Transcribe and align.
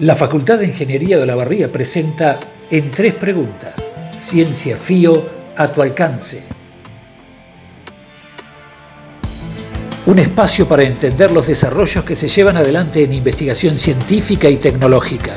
La 0.00 0.14
Facultad 0.14 0.60
de 0.60 0.66
Ingeniería 0.66 1.18
de 1.18 1.26
la 1.26 1.34
Barría 1.34 1.72
presenta 1.72 2.38
en 2.70 2.92
tres 2.92 3.14
preguntas, 3.14 3.92
Ciencia 4.16 4.76
FIO 4.76 5.28
a 5.56 5.72
tu 5.72 5.82
alcance. 5.82 6.44
Un 10.06 10.20
espacio 10.20 10.68
para 10.68 10.84
entender 10.84 11.32
los 11.32 11.48
desarrollos 11.48 12.04
que 12.04 12.14
se 12.14 12.28
llevan 12.28 12.56
adelante 12.56 13.02
en 13.02 13.12
investigación 13.12 13.76
científica 13.76 14.48
y 14.48 14.56
tecnológica. 14.56 15.34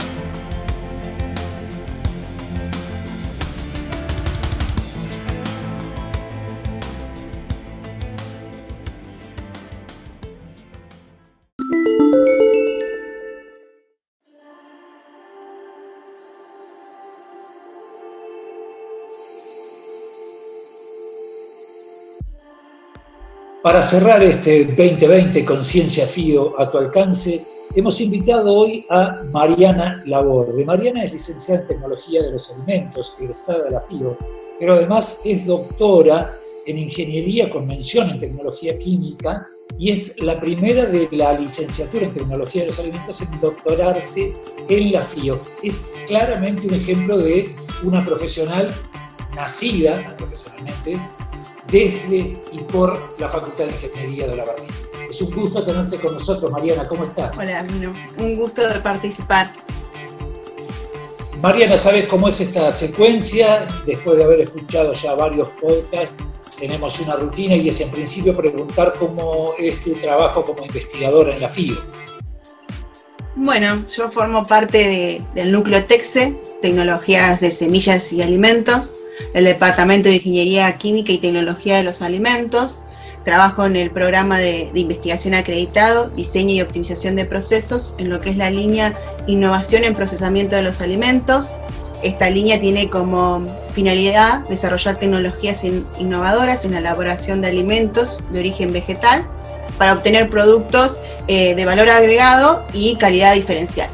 Para 23.64 23.84
cerrar 23.84 24.24
este 24.24 24.66
2020 24.66 25.46
con 25.46 25.64
Ciencia 25.64 26.08
FIO 26.08 26.60
a 26.60 26.72
tu 26.72 26.80
alcance, 26.80 27.46
hemos 27.76 28.02
invitado 28.02 28.52
hoy 28.56 28.84
a 28.90 29.22
Mariana 29.34 30.02
Laborde. 30.08 30.66
Mariana 30.66 31.04
es 31.04 31.12
licenciada 31.12 31.62
en 31.62 31.68
Tecnología 31.68 32.24
de 32.24 32.32
los 32.32 32.52
Alimentos, 32.52 33.16
egresada 33.20 33.66
de 33.66 33.70
la 33.70 33.80
FIO, 33.80 34.18
pero 34.60 34.74
además 34.74 35.22
es 35.26 35.46
doctora 35.46 36.36
en 36.66 36.80
Ingeniería 36.80 37.52
con 37.52 37.68
mención 37.68 38.10
en 38.10 38.20
Tecnología 38.20 38.80
Química 38.80 39.48
y 39.78 39.92
es 39.92 40.20
la 40.20 40.42
primera 40.42 40.86
de 40.86 41.08
la 41.12 41.34
licenciatura 41.34 42.08
en 42.08 42.14
Tecnología 42.14 42.64
de 42.64 42.70
los 42.70 42.80
Alimentos 42.80 43.22
en 43.22 43.42
doctorarse 43.42 44.36
en 44.70 44.92
la 44.92 45.04
FIO. 45.04 45.40
Es 45.62 45.92
claramente 46.08 46.66
un 46.66 46.74
ejemplo 46.74 47.16
de 47.16 47.48
una 47.84 48.04
profesional 48.04 48.74
nacida 49.36 50.16
profesionalmente 50.18 51.00
desde 51.68 52.42
y 52.52 52.60
por 52.72 53.16
la 53.20 53.30
Facultad 53.30 53.66
de 53.66 53.72
Ingeniería 53.72 54.28
de 54.28 54.36
la 54.36 54.46
Barría. 54.46 54.68
Es 55.10 55.22
un 55.22 55.32
gusto 55.32 55.64
tenerte 55.64 55.98
con 55.98 56.14
nosotros, 56.14 56.52
Mariana. 56.52 56.88
¿Cómo 56.88 57.04
estás? 57.04 57.38
Hola, 57.38 57.66
un 58.18 58.36
gusto 58.36 58.68
de 58.68 58.80
participar. 58.80 59.48
Mariana, 61.42 61.76
¿sabes 61.76 62.08
cómo 62.08 62.28
es 62.28 62.40
esta 62.40 62.72
secuencia? 62.72 63.68
Después 63.86 64.18
de 64.18 64.24
haber 64.24 64.42
escuchado 64.42 64.94
ya 64.94 65.16
varios 65.16 65.50
podcasts, 65.60 66.24
tenemos 66.60 67.00
una 67.00 67.16
rutina 67.16 67.56
y 67.56 67.70
es 67.70 67.82
en 67.82 67.90
principio 67.90 68.38
preguntar 68.38 68.94
cómo 69.00 69.54
es 69.58 69.84
tu 69.84 69.94
trabajo 69.94 70.44
como 70.44 70.64
investigadora 70.64 71.34
en 71.34 71.42
la 71.42 71.50
FIO. 71.50 71.76
Bueno, 73.36 73.84
yo 73.90 74.12
formo 74.12 74.46
parte 74.46 75.24
del 75.34 75.52
núcleo 75.52 75.84
TEXE, 75.86 76.38
Tecnologías 76.62 77.42
de 77.42 77.50
Semillas 77.50 78.14
y 78.14 78.22
Alimentos, 78.22 78.94
el 79.34 79.46
Departamento 79.46 80.10
de 80.10 80.16
Ingeniería 80.16 80.78
Química 80.78 81.12
y 81.12 81.18
Tecnología 81.18 81.78
de 81.78 81.84
los 81.84 82.02
Alimentos. 82.02 82.82
Trabajo 83.24 83.66
en 83.66 83.76
el 83.76 83.92
programa 83.92 84.40
de, 84.40 84.72
investigación 84.74 85.36
acreditado, 85.36 86.10
diseño 86.10 86.56
y 86.56 86.62
optimización 86.62 87.16
de 87.16 87.26
procesos, 87.26 87.96
en 88.00 88.10
lo 88.10 88.20
que 88.20 88.32
es 88.32 88.38
la 88.38 88.50
línea 88.50 88.94
Innovación 89.28 89.84
en 89.84 89.94
Procesamiento 89.94 90.56
de 90.56 90.64
los 90.64 90.82
Alimentos. 90.82 91.56
Esta 92.04 92.32
línea 92.32 92.60
tiene 92.60 92.90
como 92.90 93.44
finalidad 93.74 94.40
desarrollar 94.50 94.98
tecnologías 94.98 95.64
innovadoras 96.00 96.66
en 96.66 96.72
la 96.72 96.80
elaboración 96.80 97.42
de 97.42 97.50
alimentos 97.50 98.24
de 98.32 98.40
origen 98.40 98.74
vegetal 98.74 99.28
para 99.78 99.94
obtener 99.94 100.30
productos 100.30 100.98
eh, 101.28 101.54
de 101.54 101.66
valor 101.66 101.90
agregado 101.90 102.66
y 102.74 102.96
calidad 102.96 103.36
diferencial. 103.36 103.90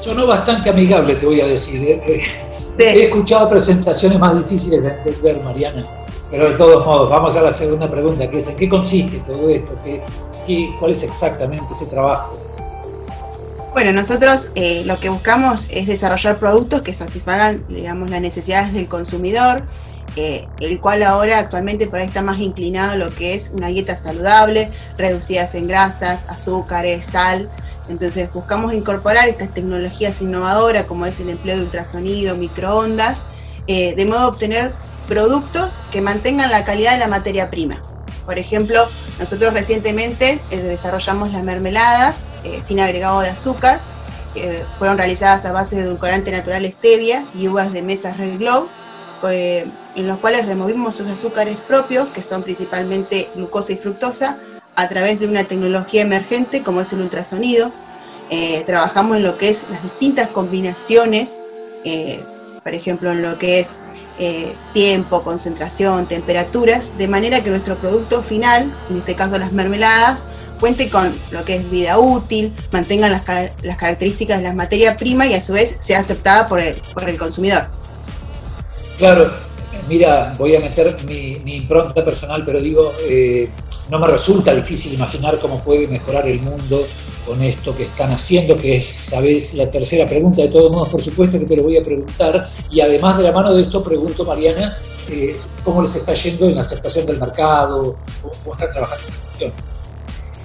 Sonó 0.00 0.26
bastante 0.26 0.70
amigable, 0.70 1.14
te 1.14 1.26
voy 1.26 1.42
a 1.42 1.46
decir. 1.46 1.82
¿eh? 1.82 2.22
He 2.80 3.04
escuchado 3.04 3.48
presentaciones 3.48 4.18
más 4.18 4.38
difíciles 4.38 4.82
de 4.82 4.88
entender, 4.90 5.42
Mariana, 5.42 5.84
pero 6.30 6.50
de 6.50 6.56
todos 6.56 6.86
modos, 6.86 7.10
vamos 7.10 7.36
a 7.36 7.42
la 7.42 7.52
segunda 7.52 7.90
pregunta, 7.90 8.30
que 8.30 8.38
es 8.38 8.48
¿en 8.48 8.56
qué 8.56 8.68
consiste 8.68 9.18
todo 9.30 9.48
esto? 9.48 9.70
¿Qué, 10.46 10.70
cuál 10.78 10.92
es 10.92 11.02
exactamente 11.02 11.72
ese 11.72 11.86
trabajo? 11.86 12.36
Bueno, 13.72 13.92
nosotros 13.92 14.50
eh, 14.56 14.82
lo 14.84 14.98
que 14.98 15.10
buscamos 15.10 15.68
es 15.70 15.86
desarrollar 15.86 16.38
productos 16.38 16.82
que 16.82 16.92
satisfagan, 16.92 17.64
digamos, 17.68 18.10
las 18.10 18.20
necesidades 18.20 18.72
del 18.72 18.88
consumidor, 18.88 19.62
eh, 20.16 20.48
el 20.58 20.80
cual 20.80 21.04
ahora 21.04 21.38
actualmente 21.38 21.86
por 21.86 22.00
ahí 22.00 22.06
está 22.06 22.22
más 22.22 22.40
inclinado 22.40 22.92
a 22.92 22.96
lo 22.96 23.10
que 23.10 23.34
es 23.34 23.52
una 23.54 23.68
dieta 23.68 23.94
saludable, 23.94 24.70
reducidas 24.98 25.54
en 25.54 25.68
grasas, 25.68 26.26
azúcares, 26.28 27.06
sal, 27.06 27.48
entonces 27.90 28.32
buscamos 28.32 28.72
incorporar 28.72 29.28
estas 29.28 29.52
tecnologías 29.52 30.22
innovadoras 30.22 30.86
como 30.86 31.06
es 31.06 31.20
el 31.20 31.30
empleo 31.30 31.56
de 31.56 31.64
ultrasonido, 31.64 32.36
microondas, 32.36 33.24
eh, 33.66 33.94
de 33.94 34.06
modo 34.06 34.20
a 34.20 34.28
obtener 34.28 34.74
productos 35.06 35.82
que 35.90 36.00
mantengan 36.00 36.50
la 36.50 36.64
calidad 36.64 36.92
de 36.92 36.98
la 36.98 37.08
materia 37.08 37.50
prima. 37.50 37.80
Por 38.24 38.38
ejemplo, 38.38 38.86
nosotros 39.18 39.52
recientemente 39.52 40.40
eh, 40.50 40.56
desarrollamos 40.56 41.32
las 41.32 41.42
mermeladas 41.42 42.26
eh, 42.44 42.60
sin 42.62 42.80
agregado 42.80 43.20
de 43.20 43.28
azúcar, 43.28 43.80
que 44.34 44.64
fueron 44.78 44.96
realizadas 44.96 45.44
a 45.44 45.52
base 45.52 45.76
de 45.76 45.82
edulcorante 45.82 46.30
natural 46.30 46.64
stevia 46.78 47.26
y 47.34 47.48
uvas 47.48 47.72
de 47.72 47.82
mesa 47.82 48.12
Red 48.12 48.38
Glow, 48.38 48.68
en 49.24 50.06
los 50.06 50.18
cuales 50.18 50.46
removimos 50.46 50.94
sus 50.94 51.08
azúcares 51.08 51.58
propios, 51.66 52.08
que 52.08 52.22
son 52.22 52.42
principalmente 52.42 53.28
glucosa 53.34 53.72
y 53.72 53.76
fructosa, 53.76 54.38
a 54.80 54.88
través 54.88 55.20
de 55.20 55.26
una 55.26 55.44
tecnología 55.44 56.02
emergente 56.02 56.62
como 56.62 56.80
es 56.80 56.92
el 56.92 57.02
ultrasonido. 57.02 57.70
Eh, 58.30 58.62
trabajamos 58.64 59.18
en 59.18 59.24
lo 59.24 59.36
que 59.36 59.50
es 59.50 59.66
las 59.70 59.82
distintas 59.82 60.28
combinaciones, 60.28 61.38
eh, 61.84 62.20
por 62.62 62.74
ejemplo, 62.74 63.10
en 63.10 63.22
lo 63.22 63.38
que 63.38 63.60
es 63.60 63.72
eh, 64.18 64.54
tiempo, 64.72 65.22
concentración, 65.22 66.06
temperaturas, 66.06 66.96
de 66.96 67.08
manera 67.08 67.42
que 67.42 67.50
nuestro 67.50 67.76
producto 67.76 68.22
final, 68.22 68.72
en 68.88 68.98
este 68.98 69.14
caso 69.14 69.38
las 69.38 69.52
mermeladas, 69.52 70.24
cuente 70.60 70.88
con 70.88 71.12
lo 71.30 71.44
que 71.44 71.56
es 71.56 71.70
vida 71.70 71.98
útil, 71.98 72.54
mantengan 72.70 73.10
las, 73.10 73.22
características 73.22 74.38
de 74.38 74.44
la 74.44 74.54
materia 74.54 74.96
prima 74.96 75.26
y 75.26 75.34
a 75.34 75.40
su 75.40 75.54
vez 75.54 75.76
sea 75.78 75.98
aceptada 75.98 76.48
por 76.48 76.60
el, 76.60 76.76
por 76.94 77.08
el 77.08 77.18
consumidor. 77.18 77.68
Claro, 78.98 79.32
mira, 79.88 80.32
voy 80.38 80.54
a 80.54 80.60
meter 80.60 80.96
mi, 81.04 81.42
impronta 81.46 82.04
personal, 82.04 82.44
pero 82.44 82.60
digo, 82.60 82.92
no 83.90 83.98
me 83.98 84.06
resulta 84.06 84.54
difícil 84.54 84.94
imaginar 84.94 85.38
cómo 85.38 85.62
puede 85.62 85.86
mejorar 85.88 86.26
el 86.28 86.40
mundo 86.40 86.86
con 87.26 87.42
esto 87.42 87.74
que 87.74 87.82
están 87.84 88.10
haciendo, 88.12 88.56
que 88.56 88.76
es, 88.76 88.86
sabes, 88.86 89.54
la 89.54 89.70
tercera 89.70 90.08
pregunta. 90.08 90.42
De 90.42 90.48
todos 90.48 90.70
modos, 90.70 90.88
por 90.88 91.02
supuesto 91.02 91.38
que 91.38 91.46
te 91.46 91.56
lo 91.56 91.64
voy 91.64 91.76
a 91.76 91.82
preguntar. 91.82 92.48
Y 92.70 92.80
además 92.80 93.18
de 93.18 93.24
la 93.24 93.32
mano 93.32 93.52
de 93.52 93.62
esto, 93.62 93.82
pregunto, 93.82 94.24
Mariana, 94.24 94.78
eh, 95.08 95.36
cómo 95.64 95.82
les 95.82 95.94
está 95.96 96.14
yendo 96.14 96.46
en 96.46 96.54
la 96.54 96.60
aceptación 96.60 97.06
del 97.06 97.18
mercado, 97.18 97.96
cómo, 98.22 98.54
están 98.54 98.70
trabajando 98.70 99.06
en 99.40 99.52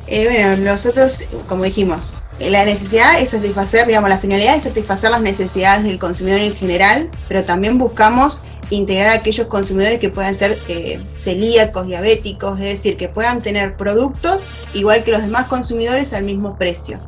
eh, 0.07 0.25
bueno, 0.25 0.57
nosotros, 0.57 1.21
como 1.47 1.63
dijimos, 1.63 2.11
la 2.39 2.63
necesidad 2.65 3.19
es 3.19 3.31
satisfacer, 3.31 3.87
digamos, 3.87 4.09
la 4.09 4.19
finalidad 4.19 4.55
es 4.55 4.63
satisfacer 4.63 5.09
las 5.09 5.21
necesidades 5.21 5.83
del 5.83 5.97
consumidor 5.97 6.41
en 6.41 6.55
general, 6.55 7.09
pero 7.27 7.43
también 7.43 7.77
buscamos 7.77 8.41
integrar 8.69 9.09
a 9.09 9.13
aquellos 9.13 9.47
consumidores 9.47 9.99
que 9.99 10.09
puedan 10.09 10.35
ser 10.35 10.57
eh, 10.67 10.99
celíacos, 11.17 11.87
diabéticos, 11.87 12.59
es 12.59 12.65
decir, 12.65 12.97
que 12.97 13.09
puedan 13.09 13.41
tener 13.41 13.77
productos 13.77 14.43
igual 14.73 15.03
que 15.03 15.11
los 15.11 15.21
demás 15.21 15.45
consumidores 15.45 16.13
al 16.13 16.23
mismo 16.23 16.57
precio. 16.57 16.99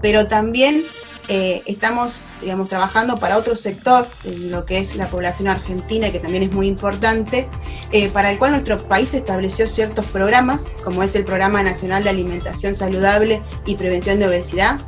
Pero 0.00 0.26
también 0.26 0.84
eh, 1.28 1.62
estamos, 1.64 2.20
digamos, 2.42 2.68
trabajando 2.68 3.18
para 3.18 3.38
otro 3.38 3.56
sector, 3.56 4.06
lo 4.24 4.66
que 4.66 4.78
es 4.78 4.96
la 4.96 5.06
población 5.08 5.48
argentina, 5.48 6.10
que 6.10 6.18
también 6.18 6.42
es 6.42 6.52
muy 6.52 6.66
importante, 6.66 7.48
eh, 7.92 8.10
para 8.10 8.30
el 8.30 8.38
cual 8.38 8.52
nuestro 8.52 8.76
país 8.76 9.14
estableció 9.14 9.66
ciertos 9.66 10.04
programas, 10.06 10.68
como 10.82 11.02
es 11.02 11.14
el 11.14 11.24
Programa 11.24 11.62
Nacional 11.62 12.04
de 12.04 12.10
Alimentación 12.10 12.74
Saludable 12.74 13.42
y 13.64 13.76
Prevención 13.76 14.18
de 14.18 14.26
Obesidad, 14.26 14.78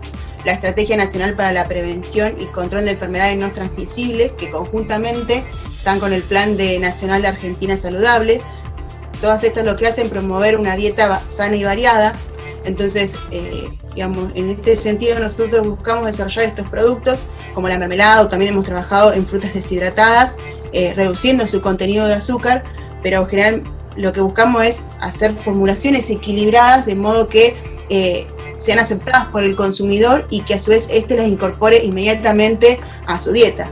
la 0.45 0.53
Estrategia 0.53 0.97
Nacional 0.97 1.35
para 1.35 1.53
la 1.53 1.67
Prevención 1.67 2.37
y 2.39 2.45
Control 2.47 2.85
de 2.85 2.93
Enfermedades 2.93 3.39
No 3.39 3.51
Transmisibles, 3.51 4.33
que 4.33 4.51
conjuntamente 4.51 5.43
están 5.87 6.01
con 6.01 6.13
el 6.13 6.23
Plan 6.25 6.57
de 6.57 6.81
Nacional 6.81 7.23
de 7.23 7.29
Argentina 7.29 7.77
Saludable. 7.77 8.41
Todas 9.21 9.45
estas 9.45 9.65
lo 9.65 9.77
que 9.77 9.87
hacen 9.87 10.11
promover 10.11 10.57
una 10.59 10.75
dieta 10.75 11.23
sana 11.29 11.55
y 11.55 11.63
variada. 11.63 12.13
Entonces, 12.65 13.17
eh, 13.31 13.71
digamos, 13.95 14.33
en 14.35 14.51
este 14.51 14.75
sentido 14.75 15.21
nosotros 15.21 15.65
buscamos 15.65 16.07
desarrollar 16.07 16.47
estos 16.47 16.69
productos 16.69 17.29
como 17.55 17.69
la 17.69 17.79
mermelada 17.79 18.23
o 18.23 18.29
también 18.29 18.53
hemos 18.53 18.65
trabajado 18.65 19.13
en 19.13 19.25
frutas 19.25 19.55
deshidratadas, 19.55 20.37
eh, 20.73 20.93
reduciendo 20.97 21.47
su 21.47 21.61
contenido 21.61 22.05
de 22.09 22.15
azúcar, 22.15 22.65
pero 23.05 23.21
en 23.21 23.29
general 23.29 23.63
lo 23.95 24.13
que 24.13 24.21
buscamos 24.23 24.65
es 24.65 24.83
hacer 25.01 25.37
formulaciones 25.37 26.11
equilibradas 26.11 26.85
de 26.85 26.97
modo 26.97 27.29
que 27.29 27.57
eh, 27.91 28.27
sean 28.57 28.81
aceptadas 28.81 29.27
por 29.27 29.45
el 29.45 29.55
consumidor 29.55 30.27
y 30.31 30.41
que 30.41 30.55
a 30.55 30.59
su 30.59 30.73
vez 30.73 30.89
éste 30.91 31.15
las 31.15 31.29
incorpore 31.29 31.85
inmediatamente 31.85 32.81
a 33.07 33.19
su 33.19 33.31
dieta. 33.31 33.71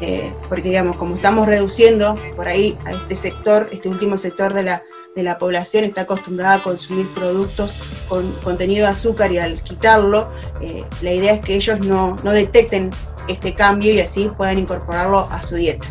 Eh, 0.00 0.32
porque 0.48 0.68
digamos, 0.68 0.96
como 0.96 1.16
estamos 1.16 1.46
reduciendo 1.46 2.18
por 2.36 2.48
ahí 2.48 2.76
a 2.84 2.92
este 2.92 3.14
sector, 3.14 3.68
este 3.72 3.88
último 3.88 4.18
sector 4.18 4.52
de 4.52 4.64
la, 4.64 4.82
de 5.14 5.22
la 5.22 5.38
población 5.38 5.84
está 5.84 6.02
acostumbrada 6.02 6.56
a 6.56 6.62
consumir 6.62 7.06
productos 7.14 7.74
con 8.08 8.30
contenido 8.42 8.86
de 8.86 8.92
azúcar 8.92 9.32
y 9.32 9.38
al 9.38 9.62
quitarlo, 9.62 10.28
eh, 10.60 10.84
la 11.00 11.12
idea 11.12 11.34
es 11.34 11.40
que 11.40 11.54
ellos 11.54 11.80
no, 11.80 12.16
no 12.24 12.32
detecten 12.32 12.90
este 13.28 13.54
cambio 13.54 13.92
y 13.92 14.00
así 14.00 14.30
puedan 14.36 14.58
incorporarlo 14.58 15.28
a 15.30 15.40
su 15.40 15.56
dieta. 15.56 15.86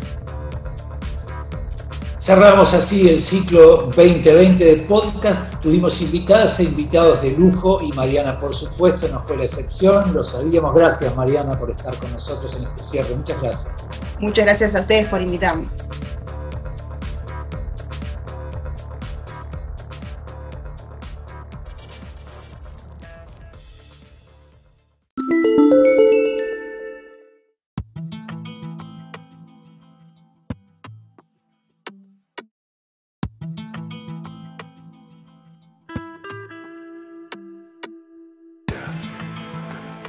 Cerramos 2.24 2.72
así 2.72 3.06
el 3.10 3.22
ciclo 3.22 3.90
2020 3.94 4.64
de 4.64 4.76
podcast. 4.84 5.42
Tuvimos 5.60 6.00
invitadas 6.00 6.58
e 6.58 6.62
invitados 6.62 7.20
de 7.20 7.32
lujo 7.32 7.82
y 7.82 7.92
Mariana, 7.92 8.40
por 8.40 8.54
supuesto, 8.54 9.06
no 9.08 9.20
fue 9.20 9.36
la 9.36 9.44
excepción. 9.44 10.14
Lo 10.14 10.24
sabíamos. 10.24 10.74
Gracias, 10.74 11.14
Mariana, 11.16 11.52
por 11.58 11.70
estar 11.70 11.94
con 11.98 12.10
nosotros 12.14 12.56
en 12.56 12.62
este 12.62 12.82
cierre. 12.82 13.14
Muchas 13.14 13.42
gracias. 13.42 13.74
Muchas 14.20 14.44
gracias 14.46 14.74
a 14.74 14.80
ustedes 14.80 15.06
por 15.08 15.20
invitarme. 15.20 15.68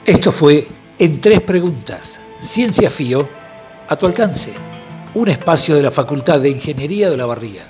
Esto 0.06 0.31
fue 0.31 0.68
En 1.00 1.19
Tres 1.19 1.42
Preguntas, 1.42 2.19
Ciencia 2.40 2.92
FIO, 2.92 3.28
a 3.88 3.96
tu 3.96 4.06
alcance, 4.06 4.52
un 5.16 5.30
espacio 5.30 5.75
de 5.75 5.81
la 5.81 5.90
Facultad 5.90 6.40
de 6.40 6.52
Ingeniería 6.52 7.10
de 7.10 7.18
la 7.18 7.25
Barría. 7.25 7.63